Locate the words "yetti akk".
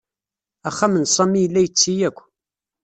1.65-2.17